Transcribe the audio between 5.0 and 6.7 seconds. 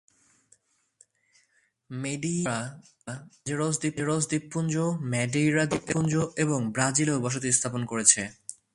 ম্যাডেইরা দ্বীপপুঞ্জ এবং